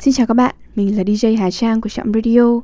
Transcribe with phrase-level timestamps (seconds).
[0.00, 2.60] Xin chào các bạn, mình là DJ Hà Trang của Trạm Radio.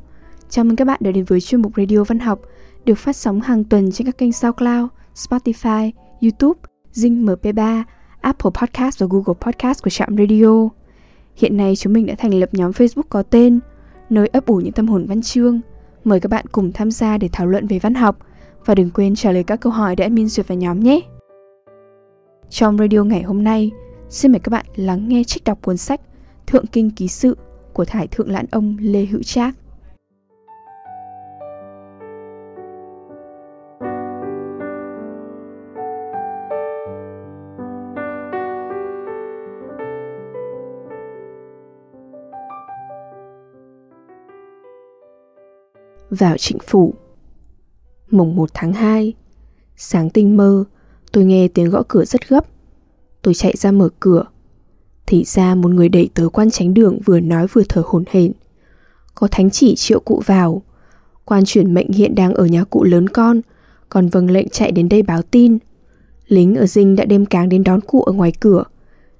[0.49, 2.41] Chào mừng các bạn đã đến với chuyên mục Radio Văn học
[2.85, 5.91] được phát sóng hàng tuần trên các kênh SoundCloud, Spotify,
[6.23, 6.61] YouTube,
[6.95, 7.85] Zing MP3,
[8.21, 10.69] Apple Podcast và Google Podcast của Trạm Radio.
[11.37, 13.61] Hiện nay chúng mình đã thành lập nhóm Facebook có tên
[14.11, 15.61] nơi ấp ủ những tâm hồn văn chương.
[16.05, 18.19] Mời các bạn cùng tham gia để thảo luận về văn học
[18.65, 21.01] và đừng quên trả lời các câu hỏi đã admin duyệt vào nhóm nhé.
[22.51, 23.71] Trong radio ngày hôm nay,
[24.09, 26.01] xin mời các bạn lắng nghe trích đọc cuốn sách
[26.47, 27.37] Thượng Kinh Ký Sự
[27.73, 29.55] của Thải Thượng Lãn Ông Lê Hữu Trác.
[46.11, 46.95] Vào trịnh phủ,
[48.11, 49.15] Mùng 1 tháng 2
[49.77, 50.65] Sáng tinh mơ,
[51.13, 52.45] Tôi nghe tiếng gõ cửa rất gấp
[53.23, 54.25] Tôi chạy ra mở cửa
[55.07, 58.33] thì ra một người đẩy tớ quan tránh đường vừa nói vừa thở hổn hển.
[59.15, 60.63] Có thánh chỉ triệu cụ vào.
[61.25, 63.41] Quan chuyển mệnh hiện đang ở nhà cụ lớn con,
[63.89, 65.59] còn vâng lệnh chạy đến đây báo tin.
[66.29, 68.65] Lính ở dinh đã đem cáng đến đón cụ ở ngoài cửa.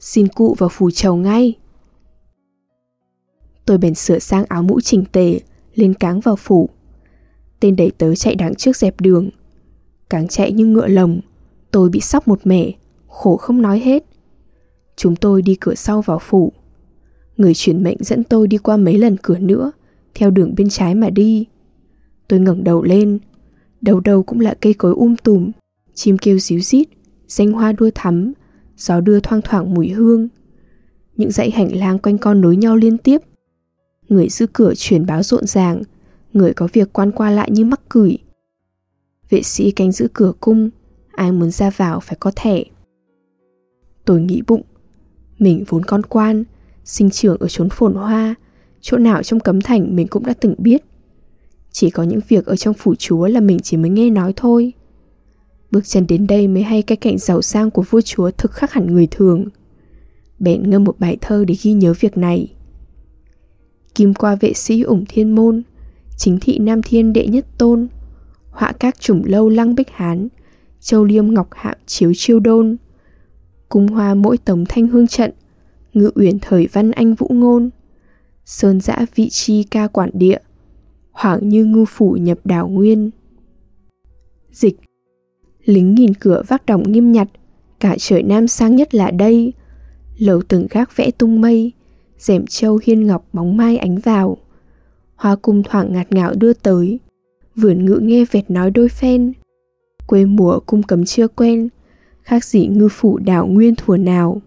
[0.01, 1.55] Xin cụ vào phủ chầu ngay.
[3.67, 5.41] Tôi bèn sửa sang áo mũ chỉnh tề,
[5.75, 6.69] lên cáng vào phủ.
[7.61, 9.31] Tên đẩy tớ chạy đằng trước dẹp đường.
[10.11, 11.21] Cáng chạy như ngựa lồng,
[11.71, 12.73] tôi bị sóc một mẻ,
[13.09, 14.05] khổ không nói hết.
[14.97, 16.53] Chúng tôi đi cửa sau vào phủ.
[17.37, 19.73] Người chuyển mệnh dẫn tôi đi qua mấy lần cửa nữa,
[20.15, 21.47] theo đường bên trái mà đi.
[22.29, 23.19] Tôi ngẩng đầu lên,
[23.81, 25.51] đầu đầu cũng là cây cối um tùm,
[25.95, 26.89] chim kêu xíu rít,
[27.29, 28.33] danh hoa đua thắm,
[28.77, 30.29] gió đưa thoang thoảng mùi hương.
[31.17, 33.21] Những dãy hành lang quanh con nối nhau liên tiếp.
[34.09, 35.83] Người giữ cửa truyền báo rộn ràng,
[36.33, 38.19] người có việc quan qua lại như mắc cửi.
[39.31, 40.71] Vệ sĩ canh giữ cửa cung,
[41.13, 42.63] ai muốn ra vào phải có thẻ.
[44.05, 44.63] Tôi nghĩ bụng,
[45.39, 46.45] mình vốn con quan,
[46.85, 48.35] sinh trưởng ở chốn phồn hoa,
[48.81, 50.85] chỗ nào trong cấm thành mình cũng đã từng biết.
[51.73, 54.73] Chỉ có những việc ở trong phủ chúa là mình chỉ mới nghe nói thôi.
[55.71, 58.73] Bước chân đến đây mới hay cái cảnh giàu sang của vua chúa thực khác
[58.73, 59.47] hẳn người thường.
[60.39, 62.53] Bèn ngâm một bài thơ để ghi nhớ việc này.
[63.95, 65.63] Kim qua vệ sĩ ủng thiên môn,
[66.17, 67.89] chính thị nam thiên đệ nhất tôn,
[68.51, 70.29] họa các chủng lâu lăng bích hán,
[70.81, 72.77] châu liêm ngọc hạm chiếu chiêu đôn,
[73.69, 75.31] cung hoa mỗi tổng thanh hương trận,
[75.95, 77.71] ngự uyển thời văn anh vũ ngôn,
[78.45, 80.39] sơn giã vị chi ca quản địa,
[81.13, 83.11] hoảng như ngư phủ nhập đảo nguyên.
[84.51, 84.77] Dịch.
[85.65, 87.29] Lính nghìn cửa vác đồng nghiêm nhặt,
[87.81, 89.53] cả trời nam sang nhất là đây.
[90.19, 91.73] Lầu từng gác vẽ tung mây,
[92.19, 94.37] rèm châu hiên ngọc bóng mai ánh vào.
[95.17, 97.01] Hoa cung thoảng ngạt ngạo đưa tới,
[97.57, 99.33] vườn ngự nghe vẹt nói đôi phen.
[100.07, 101.69] Quê mùa cung cấm chưa quen
[102.25, 104.43] khác gì ngư phủ đảo nguyên thùa nào.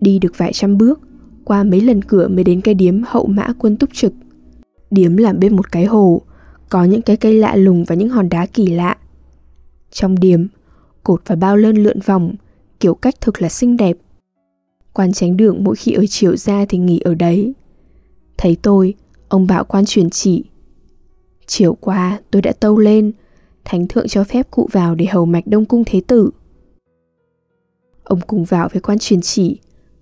[0.00, 1.00] Đi được vài trăm bước,
[1.44, 4.12] qua mấy lần cửa mới đến cái điếm hậu mã quân túc trực.
[4.90, 6.22] Điếm làm bên một cái hồ,
[6.68, 8.96] có những cái cây lạ lùng và những hòn đá kỳ lạ.
[9.90, 10.46] Trong điếm,
[11.02, 12.34] cột và bao lơn lượn vòng,
[12.80, 13.96] kiểu cách thực là xinh đẹp.
[14.92, 17.54] Quan tránh đường mỗi khi ở chiều ra thì nghỉ ở đấy.
[18.38, 18.94] Thấy tôi,
[19.28, 20.44] ông bảo quan truyền chỉ.
[21.46, 23.12] Chiều qua tôi đã tâu lên,
[23.64, 26.30] thánh thượng cho phép cụ vào để hầu mạch đông cung thế tử.
[28.04, 29.60] Ông cùng vào với quan truyền chỉ,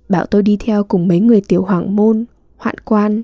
[0.09, 2.25] bảo tôi đi theo cùng mấy người tiểu hoàng môn,
[2.57, 3.23] hoạn quan.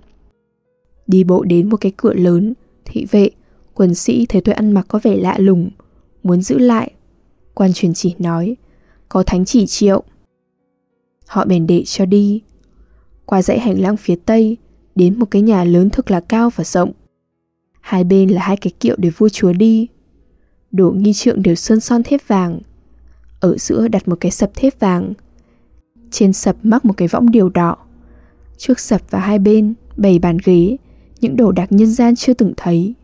[1.06, 2.54] Đi bộ đến một cái cửa lớn,
[2.84, 3.30] thị vệ,
[3.74, 5.70] quân sĩ thấy tôi ăn mặc có vẻ lạ lùng,
[6.22, 6.92] muốn giữ lại.
[7.54, 8.56] Quan truyền chỉ nói,
[9.08, 10.02] có thánh chỉ triệu.
[11.26, 12.42] Họ bèn đệ cho đi.
[13.24, 14.56] Qua dãy hành lang phía tây,
[14.94, 16.92] đến một cái nhà lớn thực là cao và rộng.
[17.80, 19.88] Hai bên là hai cái kiệu để vua chúa đi
[20.70, 22.60] đồ nghi trượng đều sơn son thép vàng.
[23.40, 25.12] Ở giữa đặt một cái sập thép vàng.
[26.10, 27.76] Trên sập mắc một cái võng điều đỏ.
[28.56, 30.76] Trước sập và hai bên bày bàn ghế,
[31.20, 32.94] những đồ đạc nhân gian chưa từng thấy.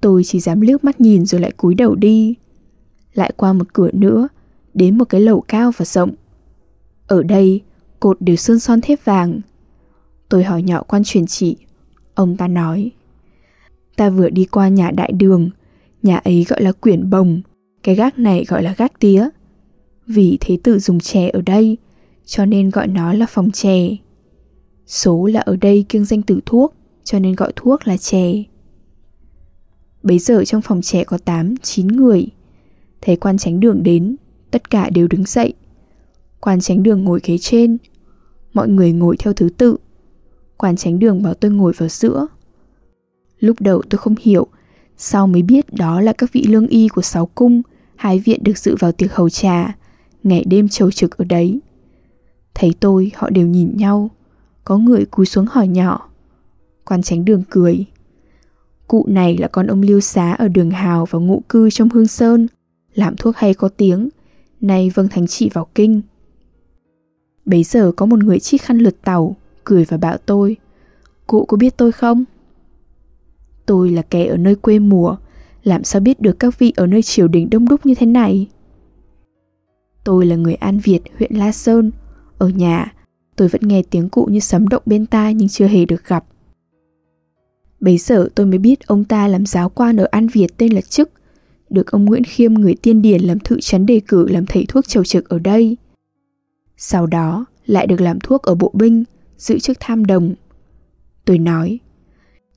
[0.00, 2.34] Tôi chỉ dám lướt mắt nhìn rồi lại cúi đầu đi.
[3.12, 4.28] Lại qua một cửa nữa,
[4.74, 6.14] đến một cái lầu cao và rộng.
[7.06, 7.62] Ở đây,
[8.00, 9.40] cột đều sơn son thép vàng.
[10.28, 11.56] Tôi hỏi nhỏ quan truyền chỉ,
[12.14, 12.90] ông ta nói.
[13.96, 15.50] Ta vừa đi qua nhà đại đường,
[16.06, 17.40] Nhà ấy gọi là quyển bồng,
[17.82, 19.28] cái gác này gọi là gác tía.
[20.06, 21.76] Vì thế tử dùng chè ở đây,
[22.24, 23.96] cho nên gọi nó là phòng chè.
[24.86, 26.74] Số là ở đây kiêng danh từ thuốc,
[27.04, 28.32] cho nên gọi thuốc là chè.
[30.02, 32.28] Bấy giờ trong phòng chè có 8, 9 người.
[33.00, 34.16] Thấy quan tránh đường đến,
[34.50, 35.54] tất cả đều đứng dậy.
[36.40, 37.78] Quan tránh đường ngồi ghế trên,
[38.52, 39.76] mọi người ngồi theo thứ tự.
[40.56, 42.26] Quan tránh đường bảo tôi ngồi vào giữa.
[43.38, 44.48] Lúc đầu tôi không hiểu
[44.96, 47.62] sau mới biết đó là các vị lương y của sáu cung,
[47.96, 49.76] hai viện được dự vào tiệc hầu trà,
[50.22, 51.60] ngày đêm trầu trực ở đấy.
[52.54, 54.10] Thấy tôi họ đều nhìn nhau.
[54.64, 56.08] Có người cúi xuống hỏi nhỏ.
[56.84, 57.84] Quan tránh đường cười.
[58.88, 62.06] Cụ này là con ông liêu xá ở đường Hào và ngụ cư trong Hương
[62.06, 62.46] Sơn.
[62.94, 64.08] Làm thuốc hay có tiếng.
[64.60, 66.00] Nay vâng thánh trị vào kinh.
[67.44, 70.56] Bấy giờ có một người chiếc khăn lượt tàu Cười và bảo tôi
[71.26, 72.24] Cụ có biết tôi không?
[73.66, 75.16] Tôi là kẻ ở nơi quê mùa.
[75.62, 78.48] Làm sao biết được các vị ở nơi triều đình đông đúc như thế này?
[80.04, 81.90] Tôi là người An Việt, huyện La Sơn.
[82.38, 82.92] Ở nhà,
[83.36, 86.24] tôi vẫn nghe tiếng cụ như sấm động bên tai nhưng chưa hề được gặp.
[87.80, 90.80] Bấy giờ tôi mới biết ông ta làm giáo quan ở An Việt tên là
[90.80, 91.10] Chức.
[91.70, 94.88] Được ông Nguyễn Khiêm người tiên điển làm thự chấn đề cử làm thầy thuốc
[94.88, 95.76] trầu trực ở đây.
[96.76, 99.04] Sau đó lại được làm thuốc ở bộ binh,
[99.38, 100.34] giữ chức tham đồng.
[101.24, 101.78] Tôi nói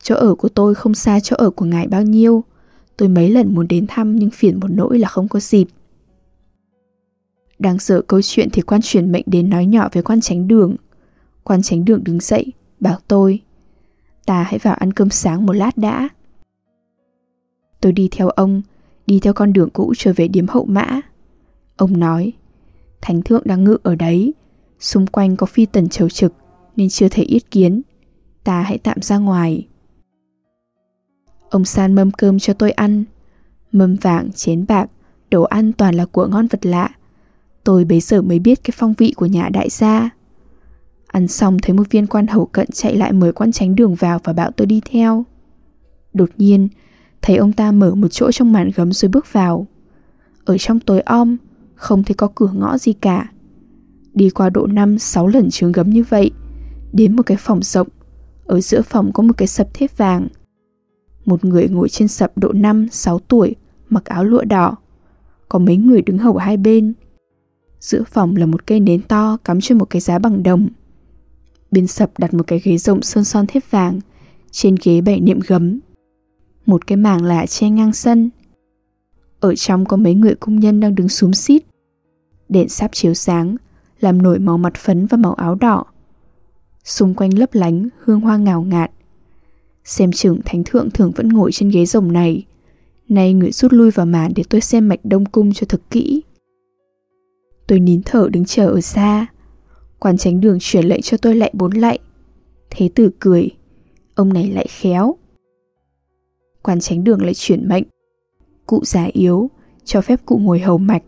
[0.04, 2.44] Chỗ ở của tôi không xa chỗ ở của ngài bao nhiêu.
[2.98, 5.68] Tôi mấy lần muốn đến thăm nhưng phiền một nỗi là không có dịp.
[7.60, 10.76] Đang sợ câu chuyện thì quan truyền mệnh đến nói nhỏ với quan tránh đường.
[11.44, 13.42] Quan tránh đường đứng dậy, bảo tôi
[14.30, 16.10] Ta hãy vào ăn cơm sáng một lát đã.
[17.82, 18.62] Tôi đi theo ông
[19.08, 21.02] Đi theo con đường cũ trở về điếm hậu mã.
[21.78, 22.34] Ông nói
[23.02, 24.34] Thánh thượng đang ngự ở đấy
[24.80, 26.34] Xung quanh có phi tần chầu trực
[26.76, 27.82] Nên chưa thể yết kiến.
[28.44, 29.68] Ta hãy tạm ra ngoài.
[31.50, 33.04] Ông san mâm cơm cho tôi ăn
[33.72, 34.90] Mâm vàng, chén bạc
[35.30, 36.90] Đồ ăn toàn là của ngon vật lạ
[37.64, 40.10] Tôi bấy giờ mới biết cái phong vị của nhà đại gia
[41.12, 44.20] Ăn xong thấy một viên quan hầu cận chạy lại mời quan tránh đường vào
[44.24, 45.26] và bảo tôi đi theo.
[46.14, 46.68] Đột nhiên,
[47.22, 49.68] thấy ông ta mở một chỗ trong màn gấm rồi bước vào.
[50.46, 51.38] Ở trong tối om,
[51.76, 53.32] không thấy có cửa ngõ gì cả.
[54.14, 56.32] Đi qua độ 5-6 lần trường gấm như vậy,
[56.94, 57.88] đến một cái phòng rộng.
[58.46, 60.28] Ở giữa phòng có một cái sập thép vàng.
[61.26, 63.56] Một người ngồi trên sập độ 5-6 tuổi,
[63.90, 64.76] mặc áo lụa đỏ.
[65.50, 66.94] Có mấy người đứng hầu hai bên.
[67.80, 70.68] Giữa phòng là một cây nến to cắm trên một cái giá bằng đồng.
[71.72, 74.00] Bên sập đặt một cái ghế rộng sơn son thép vàng
[74.52, 75.80] Trên ghế bày niệm gấm
[76.66, 78.30] Một cái mảng lạ che ngang sân
[79.40, 81.64] Ở trong có mấy người công nhân đang đứng xúm xít
[82.50, 83.56] Đèn sáp chiếu sáng
[84.00, 85.86] Làm nổi màu mặt phấn và màu áo đỏ
[86.84, 88.92] Xung quanh lấp lánh hương hoa ngào ngạt
[89.90, 92.46] Xem chừng thánh thượng thường vẫn ngồi trên ghế rồng này.
[93.08, 96.22] Nay người rút lui vào màn để tôi xem mạch đông cung cho thật kỹ.
[97.68, 99.28] Tôi nín thở đứng chờ ở xa.
[100.00, 102.00] Quan tránh đường chuyển lệnh cho tôi lại bốn lạy
[102.70, 103.50] Thế tử cười.
[104.16, 105.16] Ông này lại khéo.
[106.64, 107.84] Quan tránh đường lại chuyển mệnh.
[108.66, 109.50] Cụ già yếu,
[109.84, 111.04] Cho phép cụ ngồi hầu mạch.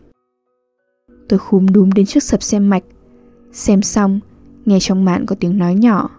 [1.28, 2.84] Tôi khúm đúm đến trước sập xem mạch.
[3.52, 4.20] Xem xong,
[4.64, 6.10] Nghe trong mạn có tiếng nói nhỏ.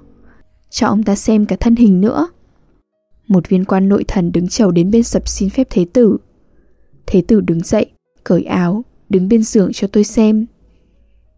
[0.69, 2.27] Cho ông ta xem cả thân hình nữa.
[3.27, 6.17] Một viên quan nội thần đứng chầu đến bên sập xin phép thế tử
[7.05, 7.85] Thế tử đứng dậy
[8.23, 10.45] Cởi áo Đứng bên giường cho tôi xem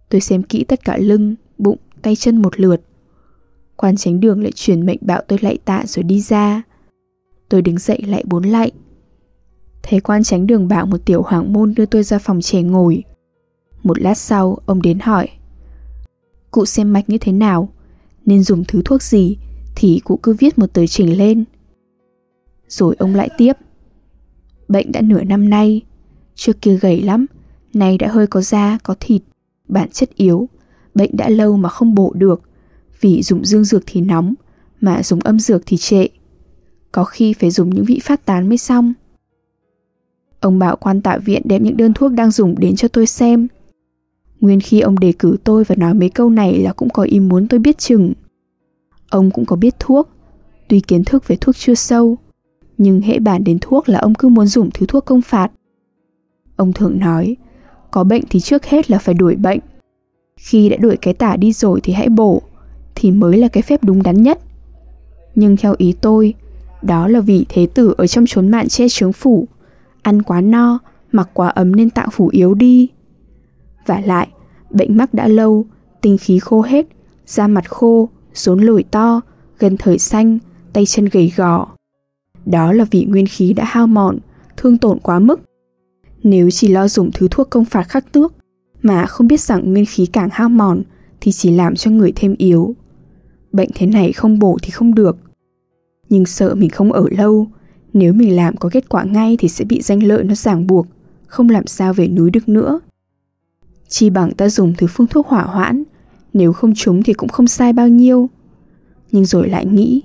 [0.09, 2.81] Tôi xem kỹ tất cả lưng, bụng, tay chân một lượt.
[3.75, 6.63] Quan tránh đường lại chuyển mệnh bảo tôi lạy tạ rồi đi ra.
[7.49, 8.71] Tôi đứng dậy lại bốn lạy.
[9.83, 13.03] Thấy quan tránh đường bảo một tiểu hoàng môn đưa tôi ra phòng trẻ ngồi.
[13.83, 15.29] Một lát sau, ông đến hỏi.
[16.51, 17.69] Cụ xem mạch như thế nào?
[18.25, 19.37] Nên dùng thứ thuốc gì?
[19.75, 21.43] Thì cụ cứ viết một tờ trình lên.
[22.67, 23.53] Rồi ông lại tiếp.
[24.67, 25.81] Bệnh đã nửa năm nay.
[26.35, 27.25] Trước kia gầy lắm,
[27.73, 29.21] nay đã hơi có da, có thịt.
[29.67, 30.49] Bản chất yếu,
[30.95, 32.41] bệnh đã lâu mà không bổ được,
[33.01, 34.33] vì dùng dương dược thì nóng,
[34.81, 36.07] mà dùng âm dược thì trệ.
[36.91, 38.93] Có khi phải dùng những vị phát tán mới xong.
[40.39, 43.47] Ông bảo quan tạ viện đem những đơn thuốc đang dùng đến cho tôi xem.
[44.39, 47.19] Nguyên khi ông đề cử tôi và nói mấy câu này là cũng có ý
[47.19, 48.13] muốn tôi biết chừng.
[49.09, 50.09] Ông cũng có biết thuốc,
[50.67, 52.17] tuy kiến thức về thuốc chưa sâu,
[52.77, 55.51] nhưng hệ bản đến thuốc là ông cứ muốn dùng thứ thuốc công phạt.
[56.55, 57.35] Ông thường nói,
[57.91, 59.59] có bệnh thì trước hết là phải đuổi bệnh.
[60.37, 62.41] Khi đã đuổi cái tả đi rồi thì hãy bổ,
[62.95, 64.39] thì mới là cái phép đúng đắn nhất.
[65.35, 66.33] Nhưng theo ý tôi,
[66.81, 69.47] đó là vì thế tử ở trong chốn mạn che trướng phủ,
[70.01, 70.79] ăn quá no,
[71.11, 72.89] mặc quá ấm nên tạo phủ yếu đi.
[73.85, 74.27] Và lại,
[74.69, 75.65] bệnh mắc đã lâu,
[76.01, 76.87] tinh khí khô hết,
[77.27, 79.21] da mặt khô, rốn lồi to,
[79.59, 80.39] gần thời xanh,
[80.73, 81.74] tay chân gầy gò.
[82.45, 84.17] Đó là vì nguyên khí đã hao mòn,
[84.57, 85.41] thương tổn quá mức
[86.25, 88.33] nếu chỉ lo dùng thứ thuốc công phạt khắc tước
[88.81, 90.81] mà không biết rằng nguyên khí càng hao mòn
[91.21, 92.75] thì chỉ làm cho người thêm yếu.
[93.51, 95.17] Bệnh thế này không bổ thì không được.
[96.09, 97.47] Nhưng sợ mình không ở lâu,
[97.93, 100.87] nếu mình làm có kết quả ngay thì sẽ bị danh lợi nó ràng buộc,
[101.27, 102.79] không làm sao về núi được nữa.
[103.87, 105.83] Chỉ bằng ta dùng thứ phương thuốc hỏa hoãn,
[106.33, 108.29] nếu không trúng thì cũng không sai bao nhiêu.
[109.11, 110.01] Nhưng rồi lại nghĩ,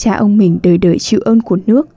[0.00, 1.88] cha ông mình đời đời chịu ơn của nước,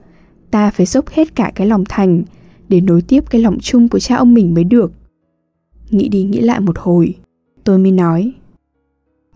[0.50, 2.22] ta phải dốc hết cả cái lòng thành
[2.68, 4.92] để nối tiếp cái lòng chung của cha ông mình mới được.
[5.90, 7.14] Nghĩ đi nghĩ lại một hồi,
[7.64, 8.32] tôi mới nói,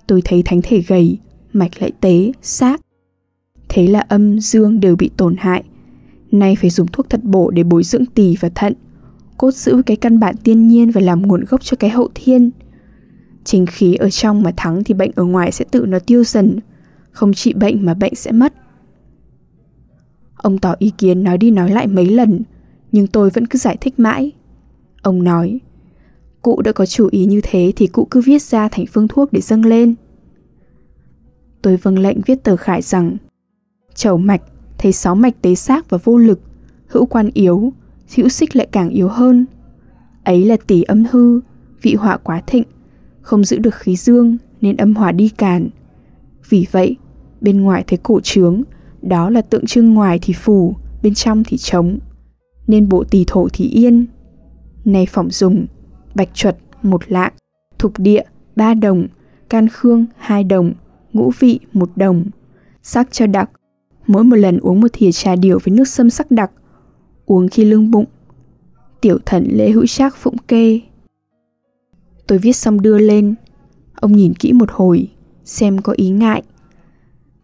[0.08, 1.18] Tôi thấy thánh thể gầy,
[1.52, 2.80] mạch lại tế, xác.
[3.68, 5.64] Thế là âm, dương đều bị tổn hại.
[6.32, 8.72] Nay phải dùng thuốc thật bổ để bồi dưỡng tỳ và thận.
[9.38, 12.50] Cốt giữ cái căn bản tiên nhiên và làm nguồn gốc cho cái hậu thiên.
[13.44, 16.58] Chính khí ở trong mà thắng thì bệnh ở ngoài sẽ tự nó tiêu dần.
[17.18, 18.54] Không trị bệnh mà bệnh sẽ mất.
[20.36, 22.42] Ông tỏ ý kiến nói đi nói lại mấy lần,
[22.92, 24.32] nhưng tôi vẫn cứ giải thích mãi.
[25.02, 25.60] Ông nói,
[26.42, 29.32] cụ đã có chủ ý như thế thì cụ cứ viết ra thành phương thuốc
[29.32, 29.94] để dâng lên.
[31.62, 33.16] Tôi vâng lệnh viết tờ khải rằng,
[33.94, 34.42] chầu mạch,
[34.78, 36.40] thấy sáu mạch tế xác và vô lực,
[36.86, 37.72] hữu quan yếu,
[38.14, 39.46] hữu xích lại càng yếu hơn.
[40.24, 41.40] Ấy là tỷ âm hư,
[41.82, 42.64] vị họa quá thịnh,
[43.20, 45.68] không giữ được khí dương nên âm hỏa đi càn.
[46.48, 46.96] Vì vậy,
[47.40, 48.62] bên ngoài thấy cổ trướng,
[49.02, 51.98] đó là tượng trưng ngoài thì phù, bên trong thì trống.
[52.66, 54.06] Nên bộ tỳ thổ thì yên.
[54.84, 55.66] Nay phỏng dùng,
[56.14, 57.32] bạch chuột một lạng,
[57.78, 58.22] thục địa
[58.56, 59.06] ba đồng,
[59.48, 60.72] can khương hai đồng,
[61.12, 62.24] ngũ vị một đồng.
[62.82, 63.50] Sắc cho đặc,
[64.06, 66.50] mỗi một lần uống một thìa trà điều với nước sâm sắc đặc,
[67.26, 68.04] uống khi lưng bụng.
[69.00, 70.80] Tiểu thần lễ hữu trác phụng kê.
[72.26, 73.34] Tôi viết xong đưa lên,
[73.94, 75.08] ông nhìn kỹ một hồi,
[75.44, 76.42] xem có ý ngại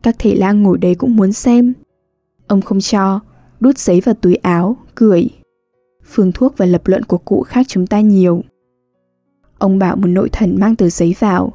[0.04, 1.74] các thầy lang ngồi đấy cũng muốn xem.
[2.46, 3.20] Ông không cho,
[3.60, 5.30] đút giấy vào túi áo, cười.
[6.04, 8.42] Phương thuốc và lập luận của cụ khác chúng ta nhiều.
[9.58, 11.52] Ông bảo một nội thần mang tờ giấy vào.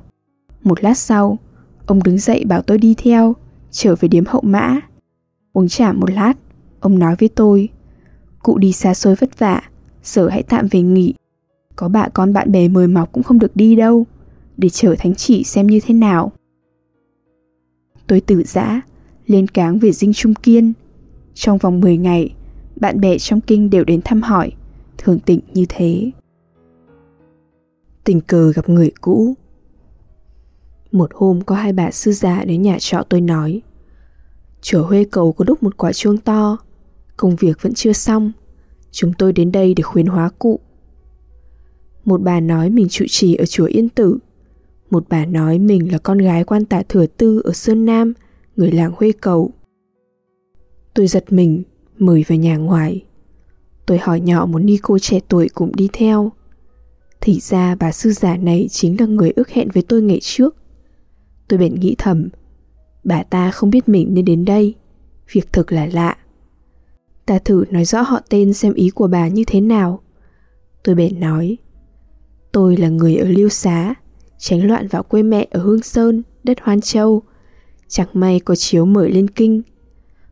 [0.64, 1.38] Một lát sau,
[1.86, 3.36] ông đứng dậy bảo tôi đi theo,
[3.72, 4.80] trở về điếm hậu mã.
[5.54, 6.34] Uống trà một lát,
[6.80, 7.70] ông nói với tôi.
[8.44, 9.62] Cụ đi xa xôi vất vả,
[10.04, 11.14] sở hãy tạm về nghỉ.
[11.76, 14.06] Có bà con bạn bè mời mọc cũng không được đi đâu,
[14.58, 16.32] để chờ thánh chỉ xem như thế nào.
[18.10, 18.82] Tôi tự giã,
[19.26, 20.74] lên cáng về dinh trung kiên.
[21.34, 22.36] Trong vòng 10 ngày,
[22.76, 24.52] bạn bè trong kinh đều đến thăm hỏi,
[24.98, 26.12] thường tịnh như thế.
[28.04, 29.34] Tình cờ gặp người cũ
[30.92, 33.62] Một hôm có hai bà sư già đến nhà trọ tôi nói
[34.62, 36.58] Chùa Huê Cầu có đúc một quả chuông to
[37.18, 38.32] Công việc vẫn chưa xong
[38.92, 40.60] Chúng tôi đến đây để khuyến hóa cụ
[42.06, 44.18] Một bà nói mình trụ trì ở chùa Yên Tử
[44.90, 48.14] một bà nói mình là con gái quan tạ thừa tư ở Sơn Nam,
[48.56, 49.52] người làng Huê Cầu.
[50.94, 51.64] Tôi giật mình,
[51.98, 53.06] mời về nhà ngoài.
[53.86, 56.32] Tôi hỏi nhỏ một ni cô trẻ tuổi cũng đi theo.
[57.22, 60.56] Thì ra bà sư giả này chính là người ước hẹn với tôi ngày trước.
[61.48, 62.30] Tôi bèn nghĩ thầm,
[63.04, 64.76] bà ta không biết mình nên đến đây,
[65.32, 66.18] việc thực là lạ.
[67.26, 70.00] Ta thử nói rõ họ tên xem ý của bà như thế nào.
[70.84, 71.58] Tôi bèn nói,
[72.52, 73.96] tôi là người ở Liêu Xá,
[74.40, 77.22] tránh loạn vào quê mẹ ở Hương Sơn, đất Hoan Châu.
[77.88, 79.62] Chẳng may có chiếu mời lên kinh.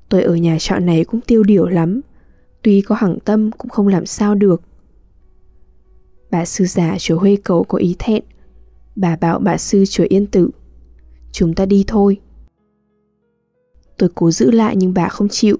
[0.09, 2.01] Tôi ở nhà trọ này cũng tiêu điều lắm,
[2.61, 4.61] tuy có hẳng tâm cũng không làm sao được.
[6.31, 8.23] Bà sư già chùa Huê Cầu có ý thẹn,
[8.95, 10.49] bà bảo bà sư chùa Yên Tử.
[11.31, 12.17] Chúng ta đi thôi.
[13.97, 15.57] Tôi cố giữ lại nhưng bà không chịu.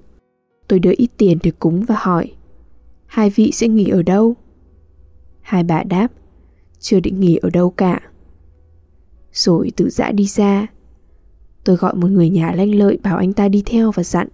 [0.67, 2.31] Tôi đưa ít tiền để cúng và hỏi
[3.05, 4.35] Hai vị sẽ nghỉ ở đâu?
[5.41, 6.07] Hai bà đáp
[6.79, 8.01] Chưa định nghỉ ở đâu cả
[9.38, 10.67] rồi tự dã đi ra.
[11.63, 14.27] Tôi gọi một người nhà lanh lợi bảo anh ta đi theo và dặn.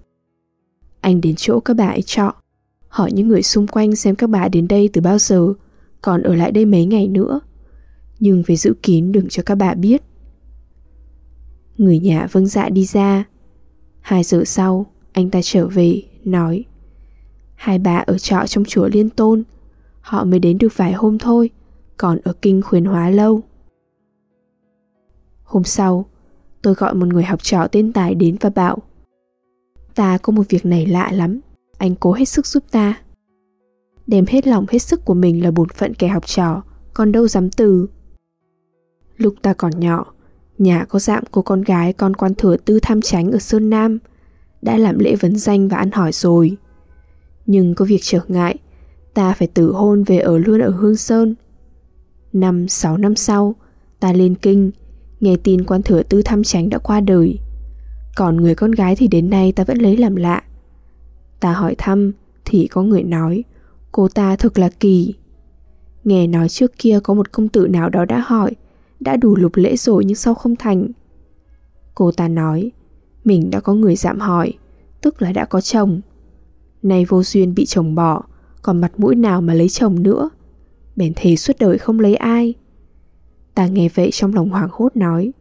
[1.02, 2.34] Anh đến chỗ các bà ấy trọ,
[2.88, 5.54] hỏi những người xung quanh xem các bà đến đây từ bao giờ,
[6.02, 7.40] còn ở lại đây mấy ngày nữa.
[8.20, 10.02] Nhưng phải giữ kín đừng cho các bà biết.
[11.78, 13.24] Người nhà vâng dạ đi ra.
[14.02, 16.66] Hai giờ sau, anh ta trở về, nói
[17.56, 19.44] Hai bà ở trọ trong chùa Liên Tôn,
[20.02, 21.50] họ mới đến được vài hôm thôi,
[21.98, 23.42] còn ở kinh khuyến hóa lâu.
[25.54, 26.06] Hôm sau,
[26.62, 28.78] tôi gọi một người học trò tên Tài đến và bảo
[29.96, 31.40] Ta có một việc này lạ lắm,
[31.78, 33.02] anh cố hết sức giúp ta.
[34.08, 37.28] Đem hết lòng hết sức của mình là bổn phận kẻ học trò, còn đâu
[37.28, 37.88] dám từ.
[39.18, 40.14] Lúc ta còn nhỏ,
[40.58, 44.00] nhà có dạm của con gái con quan thừa tư tham tránh ở Sơn Nam,
[44.62, 46.58] đã làm lễ vấn danh và ăn hỏi rồi.
[47.46, 48.58] Nhưng có việc trở ngại,
[49.14, 51.36] ta phải tử hôn về ở luôn ở Hương Sơn.
[52.34, 53.56] Năm sáu năm sau,
[54.00, 54.72] ta lên kinh,
[55.24, 57.40] nghe tin quan thừa tư thăm tránh đã qua đời.
[58.16, 60.44] Còn người con gái thì đến nay ta vẫn lấy làm lạ.
[61.40, 62.12] Ta hỏi thăm,
[62.46, 63.44] thì có người nói,
[63.92, 65.14] cô ta thực là kỳ.
[66.04, 68.52] Nghe nói trước kia có một công tử nào đó đã hỏi,
[69.00, 70.88] đã đủ lục lễ rồi nhưng sau không thành.
[71.96, 72.72] Cô ta nói,
[73.24, 74.54] mình đã có người dạm hỏi,
[75.02, 76.02] tức là đã có chồng.
[76.82, 78.24] Nay vô duyên bị chồng bỏ,
[78.62, 80.30] còn mặt mũi nào mà lấy chồng nữa.
[80.96, 82.54] Bèn thề suốt đời không lấy ai.
[83.56, 85.32] Ta nghe vậy trong lòng hoảng hốt nói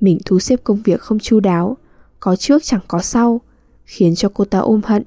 [0.00, 1.76] Mình thu xếp công việc không chu đáo
[2.20, 3.40] Có trước chẳng có sau
[3.84, 5.02] Khiến cho cô ta ôm hận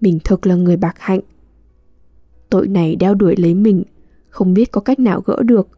[0.00, 1.20] Mình thực là người bạc hạnh
[2.50, 3.82] Tội này đeo đuổi lấy mình
[4.28, 5.68] Không biết có cách nào gỡ được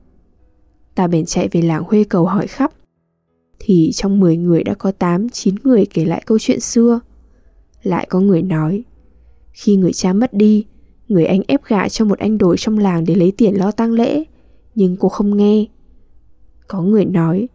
[0.95, 2.73] Ta bèn chạy về làng Huê cầu hỏi khắp
[3.61, 7.01] thì trong 10 người đã có 8, 9 người kể lại câu chuyện xưa.
[7.83, 8.85] Lại có người nói,
[9.53, 10.67] khi người cha mất đi,
[11.09, 13.93] người anh ép gả cho một anh đổi trong làng để lấy tiền lo tang
[13.93, 14.25] lễ,
[14.75, 15.67] nhưng cô không nghe.
[16.71, 17.49] Có người nói,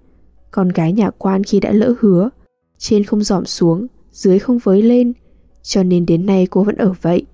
[0.52, 2.30] con gái nhà quan khi đã lỡ hứa,
[2.78, 5.14] trên không dòm xuống, dưới không với lên,
[5.62, 7.26] cho nên đến nay cô vẫn ở vậy.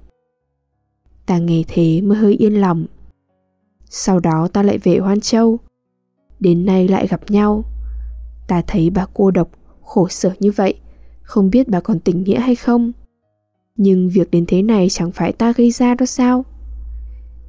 [1.26, 2.86] Ta nghe thế mới hơi yên lòng.
[3.90, 5.58] Sau đó ta lại về Hoan Châu.
[6.40, 7.64] Đến nay lại gặp nhau.
[8.48, 9.50] Ta thấy bà cô độc,
[9.82, 10.74] khổ sở như vậy,
[11.22, 12.92] không biết bà còn tình nghĩa hay không.
[13.76, 16.46] Nhưng việc đến thế này chẳng phải ta gây ra đó sao?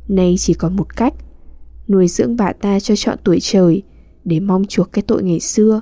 [0.09, 1.15] Nay chỉ còn một cách,
[1.89, 3.83] nuôi dưỡng bà ta cho chọn tuổi trời
[4.25, 5.81] để mong chuộc cái tội ngày xưa.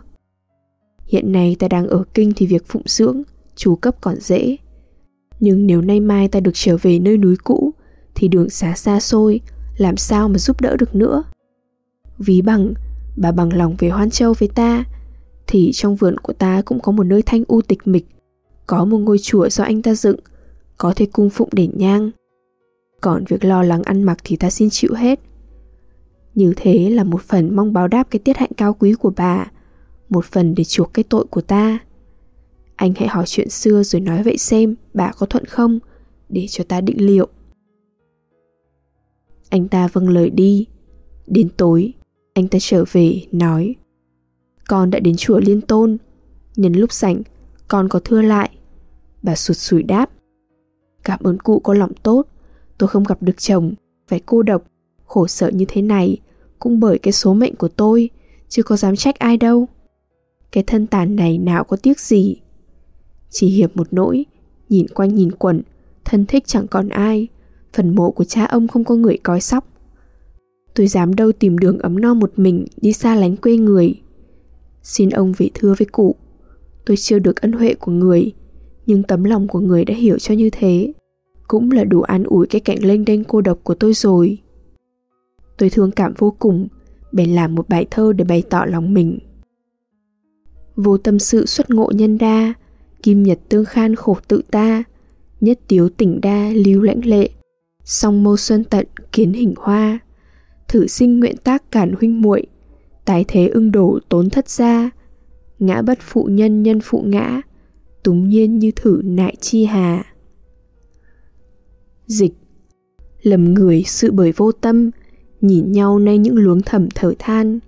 [1.07, 3.23] Hiện nay ta đang ở kinh thì việc phụng dưỡng,
[3.57, 4.57] chú cấp còn dễ.
[5.41, 7.75] Nhưng nếu nay mai ta được trở về nơi núi cũ
[8.15, 9.41] thì đường xá xa xôi,
[9.77, 11.23] làm sao mà giúp đỡ được nữa.
[12.19, 12.75] Ví bằng,
[13.17, 14.85] bà bằng lòng về Hoan Châu với ta,
[15.47, 18.07] thì trong vườn của ta cũng có một nơi thanh u tịch mịch,
[18.67, 20.17] có một ngôi chùa do anh ta dựng,
[20.79, 22.11] có thể cung phụng để nhang.
[23.01, 25.21] Còn việc lo lắng ăn mặc thì ta xin chịu hết.
[26.35, 29.51] Như thế là một phần mong báo đáp cái tiết hạnh cao quý của bà,
[30.09, 31.79] một phần để chuộc cái tội của ta.
[32.77, 35.79] Anh hãy hỏi chuyện xưa rồi nói vậy xem bà có thuận không,
[36.29, 37.29] để cho ta định liệu.
[39.51, 40.67] Anh ta vâng lời đi.
[41.27, 41.93] Đến tối,
[42.35, 43.75] anh ta trở về, nói
[44.69, 45.97] Con đã đến chùa Liên Tôn.
[46.57, 47.23] Nhân lúc rảnh,
[47.69, 48.51] con có thưa lại.
[49.23, 50.11] Bà sụt sùi đáp
[51.05, 52.27] Cảm ơn cụ có lòng tốt.
[52.79, 53.75] Tôi không gặp được chồng,
[54.09, 54.65] phải cô độc,
[55.11, 56.17] khổ sở như thế này,
[56.59, 58.11] cũng bởi cái số mệnh của tôi,
[58.49, 59.69] chứ có dám trách ai đâu.
[60.53, 62.37] Cái thân tàn này nào có tiếc gì.
[63.31, 64.25] Chỉ hiệp một nỗi,
[64.69, 65.63] nhìn quanh nhìn quẩn,
[66.05, 67.29] thân thích chẳng còn ai,
[67.73, 69.69] phần mộ của cha ông không có người coi sóc.
[70.75, 73.95] Tôi dám đâu tìm đường ấm no một mình đi xa lánh quê người.
[74.83, 76.15] Xin ông về thưa với cụ,
[76.87, 78.33] tôi chưa được ân huệ của người,
[78.87, 80.93] nhưng tấm lòng của người đã hiểu cho như thế.
[81.49, 84.39] Cũng là đủ an ủi cái cạnh lênh đênh cô độc của tôi rồi.
[85.61, 86.69] Tôi thương cảm vô cùng,
[87.13, 89.19] bèn làm một bài thơ để bày tỏ lòng mình.
[90.77, 92.55] Vô tâm sự xuất ngộ nhân đa,
[93.03, 94.85] kim nhật tương khan khổ tự ta,
[95.41, 97.31] nhất tiếu tỉnh đa lưu lãnh lệ,
[97.85, 99.99] song mâu xuân tận kiến hình hoa
[100.69, 102.47] thử sinh nguyện tác cản huynh muội
[103.05, 104.91] tái thế ưng đổ tốn thất gia
[105.59, 107.41] ngã bất phụ nhân nhân phụ ngã
[108.03, 110.05] túng nhiên như thử nại chi hà.
[112.07, 112.33] Dịch.
[113.23, 114.91] Lầm người sự bởi vô tâm
[115.41, 117.59] nhìn nhau nay những luống thầm thở than.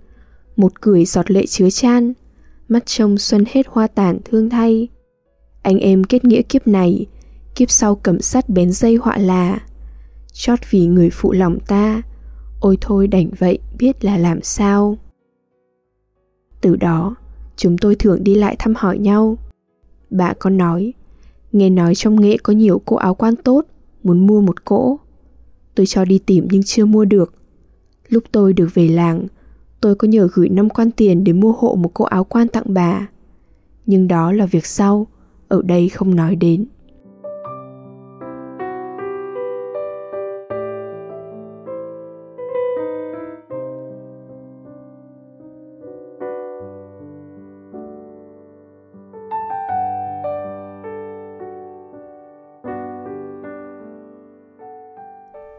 [0.55, 2.13] Một cười giọt lệ chứa chan,
[2.67, 4.87] mắt trông xuân hết hoa tàn thương thay.
[5.61, 7.05] Anh em kết nghĩa kiếp này,
[7.55, 9.59] kiếp sau cầm sắt bén dây họa là.
[10.33, 12.01] Chót vì người phụ lòng ta,
[12.59, 14.97] ôi thôi đành vậy biết là làm sao.
[16.61, 17.15] Từ đó,
[17.55, 19.37] chúng tôi thường đi lại thăm hỏi nhau.
[20.09, 20.93] Bà con nói,
[21.51, 23.65] nghe nói trong nghệ có nhiều cô áo quan tốt,
[24.03, 24.99] muốn mua một cỗ.
[25.75, 27.33] Tôi cho đi tìm nhưng chưa mua được
[28.09, 29.27] lúc tôi được về làng
[29.83, 32.63] tôi có nhờ gửi năm quan tiền để mua hộ một cô áo quan tặng
[32.67, 33.07] bà.
[33.85, 35.07] Nhưng đó là việc sau
[35.47, 36.65] ở đây không nói đến.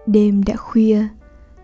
[0.06, 1.08] Đêm đã khuya,